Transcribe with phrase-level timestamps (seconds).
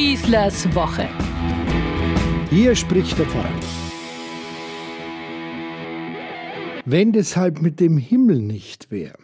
[0.00, 1.06] Schießlers Woche.
[2.48, 3.52] Hier spricht der Pfarrer.
[6.86, 9.18] Wenn deshalb mit dem Himmel nicht wäre.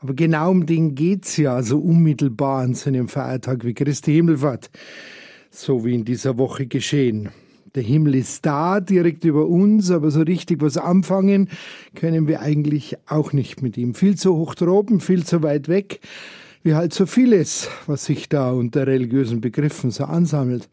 [0.00, 4.70] Aber genau um den geht's ja so unmittelbar an so einem Feiertag wie Christi Himmelfahrt,
[5.52, 7.28] so wie in dieser Woche geschehen.
[7.76, 11.48] Der Himmel ist da, direkt über uns, aber so richtig was anfangen
[11.94, 13.94] können wir eigentlich auch nicht mit ihm.
[13.94, 16.00] Viel zu hoch droben, viel zu weit weg
[16.66, 20.68] wie halt so vieles, was sich da unter religiösen Begriffen so ansammelt.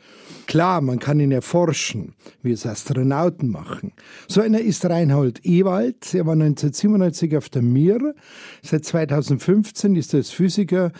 [0.48, 3.92] Klar, man kann ihn erforschen, wie es Astronauten machen.
[4.28, 6.16] So einer ist Reinhold Ewald.
[6.16, 8.16] Er war 1997 auf der Mir.
[8.64, 10.92] Seit 2015 ist er als Physiker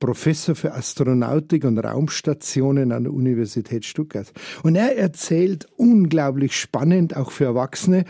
[0.00, 4.32] Professor für Astronautik und Raumstationen an der Universität Stuttgart.
[4.64, 8.04] Und er erzählt unglaublich spannend, auch für Erwachsene,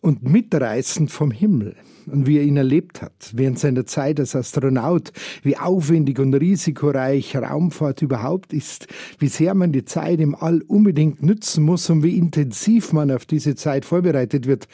[0.00, 5.12] und mitreißend vom Himmel und wie er ihn erlebt hat während seiner Zeit als Astronaut,
[5.42, 8.86] wie aufwendig und risikoreich Raumfahrt überhaupt ist,
[9.18, 13.26] wie sehr man die Zeit im All unbedingt nützen muss und wie intensiv man auf
[13.26, 14.68] diese Zeit vorbereitet wird.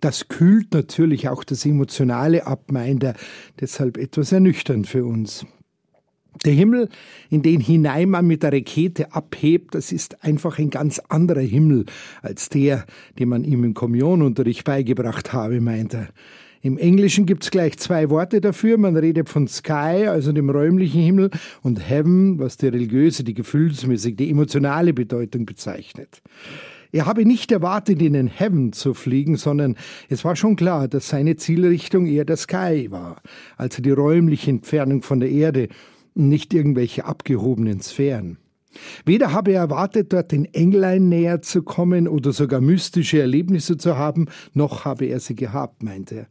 [0.00, 3.14] Das kühlt natürlich auch das Emotionale ab, meint er,
[3.60, 5.44] deshalb etwas ernüchternd für uns.
[6.44, 6.88] Der Himmel,
[7.30, 11.86] in den hinein man mit der Rakete abhebt, das ist einfach ein ganz anderer Himmel
[12.22, 12.84] als der,
[13.18, 16.08] den man ihm im Kommunionunterricht beigebracht habe, meint er.
[16.60, 18.78] Im Englischen gibt's gleich zwei Worte dafür.
[18.78, 21.30] Man redet von Sky, also dem räumlichen Himmel,
[21.62, 26.20] und Heaven, was die religiöse, die gefühlsmäßige, die emotionale Bedeutung bezeichnet.
[26.90, 29.76] Er habe nicht erwartet, in den Heaven zu fliegen, sondern
[30.08, 33.20] es war schon klar, dass seine Zielrichtung eher der Sky war,
[33.56, 35.68] also die räumliche Entfernung von der Erde
[36.14, 38.38] nicht irgendwelche abgehobenen Sphären.
[39.04, 43.96] Weder habe er erwartet, dort den Englein näher zu kommen oder sogar mystische Erlebnisse zu
[43.96, 46.26] haben, noch habe er sie gehabt, meinte er.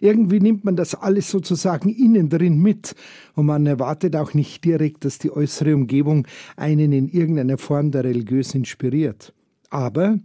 [0.00, 2.94] Irgendwie nimmt man das alles sozusagen innen drin mit
[3.34, 8.04] und man erwartet auch nicht direkt, dass die äußere Umgebung einen in irgendeiner Form der
[8.04, 9.32] religiös inspiriert.
[9.70, 10.18] Aber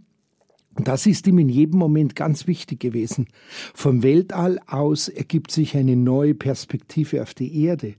[0.86, 3.26] das ist ihm in jedem Moment ganz wichtig gewesen.
[3.74, 7.94] Vom Weltall aus ergibt sich eine neue Perspektive auf die Erde.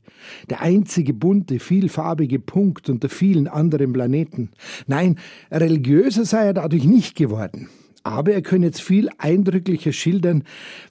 [0.50, 4.51] Der einzige bunte, vielfarbige Punkt unter vielen anderen Planeten.
[4.88, 5.17] Nein,
[5.51, 7.69] religiöser sei er dadurch nicht geworden.
[8.03, 10.44] Aber er könne jetzt viel eindrücklicher schildern,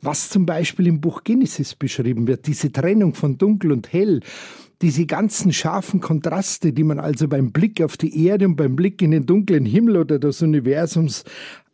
[0.03, 2.47] was zum Beispiel im Buch Genesis beschrieben wird.
[2.47, 4.21] Diese Trennung von Dunkel und Hell,
[4.83, 9.03] diese ganzen scharfen Kontraste, die man also beim Blick auf die Erde und beim Blick
[9.03, 11.25] in den dunklen Himmel oder des Universums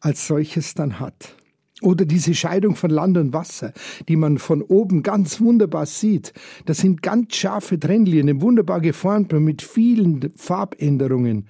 [0.01, 1.35] als solches dann hat.
[1.83, 3.73] Oder diese Scheidung von Land und Wasser,
[4.09, 6.33] die man von oben ganz wunderbar sieht.
[6.65, 11.47] Das sind ganz scharfe Trennlinien, wunderbar geformt und mit vielen Farbänderungen.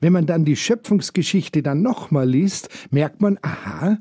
[0.00, 3.98] Wenn man dann die Schöpfungsgeschichte dann nochmal liest, merkt man, aha,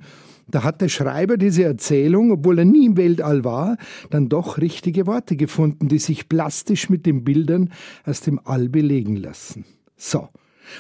[0.48, 3.78] da hat der Schreiber diese Erzählung, obwohl er nie im Weltall war,
[4.10, 7.72] dann doch richtige Worte gefunden, die sich plastisch mit den Bildern
[8.06, 9.66] aus dem All belegen lassen.
[9.98, 10.30] So.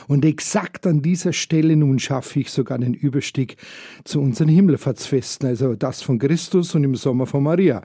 [0.07, 3.57] Und exakt an dieser Stelle nun schaffe ich sogar den Überstieg
[4.03, 7.83] zu unseren Himmelfahrtsfesten, also das von Christus und im Sommer von Maria.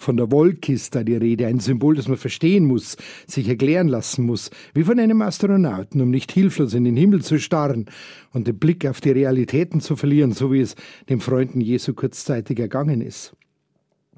[0.00, 3.88] Von der Wolke ist da die Rede, ein Symbol, das man verstehen muss, sich erklären
[3.88, 7.86] lassen muss, wie von einem Astronauten, um nicht hilflos in den Himmel zu starren
[8.32, 10.74] und den Blick auf die Realitäten zu verlieren, so wie es
[11.08, 13.34] den Freunden Jesu kurzzeitig ergangen ist.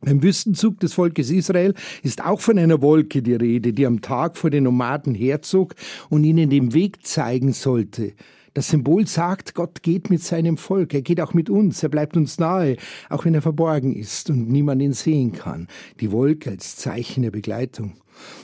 [0.02, 4.38] Beim Wüstenzug des Volkes Israel ist auch von einer Wolke die Rede, die am Tag
[4.38, 5.74] vor den Nomaden herzog
[6.08, 8.14] und ihnen den Weg zeigen sollte,
[8.54, 12.16] das Symbol sagt, Gott geht mit seinem Volk, er geht auch mit uns, er bleibt
[12.16, 12.76] uns nahe,
[13.08, 15.68] auch wenn er verborgen ist und niemand ihn sehen kann.
[16.00, 17.94] Die Wolke als Zeichen der Begleitung.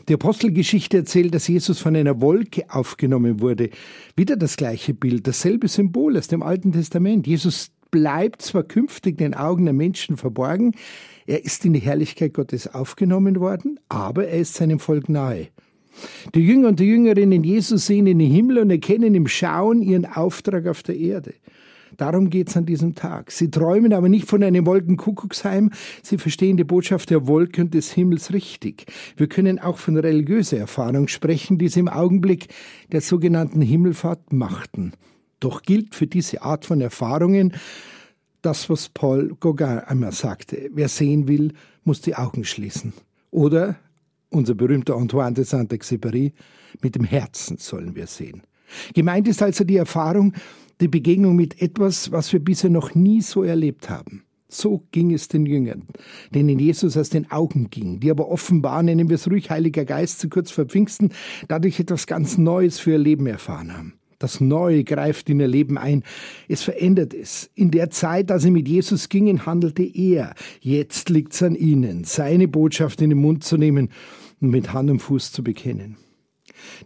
[0.08, 3.70] Die Apostelgeschichte erzählt, dass Jesus von einer Wolke aufgenommen wurde.
[4.16, 7.26] Wieder das gleiche Bild, dasselbe Symbol aus dem Alten Testament.
[7.26, 10.72] Jesus bleibt zwar künftig den Augen der Menschen verborgen,
[11.26, 15.48] er ist in die Herrlichkeit Gottes aufgenommen worden, aber er ist seinem Volk nahe.
[16.34, 20.06] Die Jünger und die Jüngerinnen Jesus sehen in den Himmel und erkennen im Schauen ihren
[20.06, 21.34] Auftrag auf der Erde.
[21.96, 23.30] Darum geht's an diesem Tag.
[23.30, 25.70] Sie träumen aber nicht von einem Wolkenkuckucksheim,
[26.02, 28.86] sie verstehen die Botschaft der Wolke und des Himmels richtig.
[29.16, 32.48] Wir können auch von religiöser Erfahrung sprechen, die sie im Augenblick
[32.92, 34.92] der sogenannten Himmelfahrt machten.
[35.40, 37.54] Doch gilt für diese Art von Erfahrungen
[38.42, 40.70] das, was Paul Gauguin einmal sagte.
[40.72, 41.52] Wer sehen will,
[41.84, 42.92] muss die Augen schließen.
[43.30, 43.76] Oder
[44.30, 46.32] unser berühmter Antoine de Saint-Exupéry,
[46.82, 48.42] mit dem Herzen sollen wir sehen.
[48.94, 50.32] Gemeint ist also die Erfahrung,
[50.80, 54.24] die Begegnung mit etwas, was wir bisher noch nie so erlebt haben.
[54.48, 55.82] So ging es den Jüngern,
[56.32, 60.20] denen Jesus aus den Augen ging, die aber offenbar, nennen wir es ruhig, Heiliger Geist
[60.20, 61.10] zu kurz vor Pfingsten,
[61.48, 63.94] dadurch etwas ganz Neues für ihr Leben erfahren haben.
[64.18, 66.02] Das Neue greift in ihr Leben ein.
[66.48, 67.50] Es verändert es.
[67.54, 70.34] In der Zeit, als sie mit Jesus gingen, handelte er.
[70.60, 73.90] Jetzt liegt es an ihnen, seine Botschaft in den Mund zu nehmen
[74.40, 75.96] und mit Hand und Fuß zu bekennen.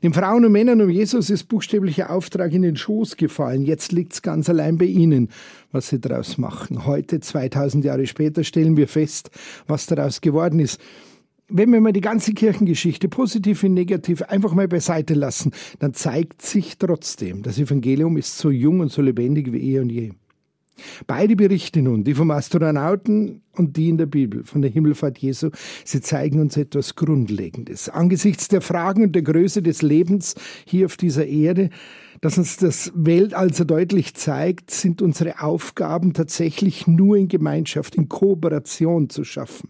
[0.03, 3.65] Den Frauen und Männern um Jesus ist buchstäblicher Auftrag in den Schoß gefallen.
[3.65, 5.29] Jetzt liegt's ganz allein bei ihnen,
[5.73, 6.87] was sie daraus machen.
[6.87, 9.31] Heute, 2000 Jahre später, stellen wir fest,
[9.67, 10.81] was daraus geworden ist.
[11.53, 15.51] Wenn wir mal die ganze Kirchengeschichte, positiv wie negativ, einfach mal beiseite lassen,
[15.81, 19.91] dann zeigt sich trotzdem, das Evangelium ist so jung und so lebendig wie eh und
[19.91, 20.13] je.
[21.09, 25.51] Beide Berichte nun, die vom Astronauten und die in der Bibel von der Himmelfahrt Jesu,
[25.85, 27.89] sie zeigen uns etwas Grundlegendes.
[27.89, 31.71] Angesichts der Fragen und der Größe des Lebens hier auf dieser Erde,
[32.21, 38.09] dass uns das Weltall so deutlich zeigt, sind unsere Aufgaben tatsächlich nur in Gemeinschaft, in
[38.09, 39.69] Kooperation zu schaffen.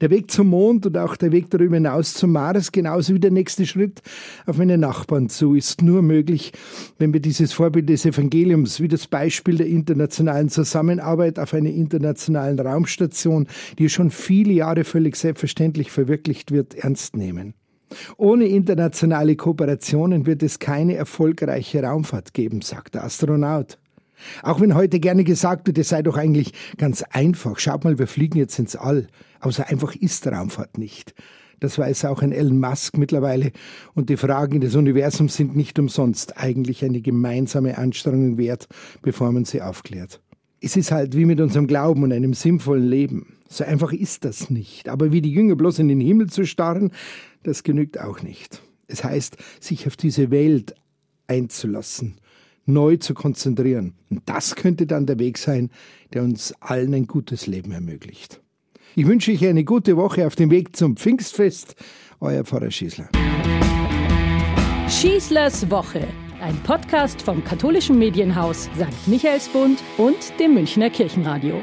[0.00, 3.30] Der Weg zum Mond und auch der Weg darüber hinaus zum Mars, genauso wie der
[3.30, 4.02] nächste Schritt
[4.46, 6.52] auf meine Nachbarn zu, ist nur möglich,
[6.98, 12.58] wenn wir dieses Vorbild des Evangeliums, wie das Beispiel der internationalen Zusammenarbeit auf einer internationalen
[12.58, 13.46] Raumstation,
[13.78, 17.54] die schon viele Jahre völlig selbstverständlich verwirklicht wird, ernst nehmen.
[18.16, 23.78] Ohne internationale Kooperationen wird es keine erfolgreiche Raumfahrt geben, sagt der Astronaut.
[24.42, 27.58] Auch wenn heute gerne gesagt wird, es sei doch eigentlich ganz einfach.
[27.58, 29.06] Schaut mal, wir fliegen jetzt ins All.
[29.40, 31.14] Aber so einfach ist Raumfahrt nicht.
[31.60, 33.52] Das weiß auch ein Elon Musk mittlerweile.
[33.94, 38.68] Und die Fragen des Universums sind nicht umsonst eigentlich eine gemeinsame Anstrengung wert,
[39.02, 40.20] bevor man sie aufklärt.
[40.60, 43.36] Es ist halt wie mit unserem Glauben und einem sinnvollen Leben.
[43.48, 44.88] So einfach ist das nicht.
[44.88, 46.90] Aber wie die Jünger bloß in den Himmel zu starren,
[47.42, 48.62] das genügt auch nicht.
[48.86, 50.74] Es heißt, sich auf diese Welt
[51.26, 52.16] einzulassen
[52.66, 53.94] neu zu konzentrieren.
[54.10, 55.70] Und das könnte dann der Weg sein,
[56.12, 58.40] der uns allen ein gutes Leben ermöglicht.
[58.96, 61.74] Ich wünsche euch eine gute Woche auf dem Weg zum Pfingstfest.
[62.20, 63.08] Euer Pfarrer Schießler.
[64.88, 66.06] Schießlers Woche,
[66.40, 69.08] ein Podcast vom katholischen Medienhaus St.
[69.08, 71.62] Michaelsbund und dem Münchner Kirchenradio.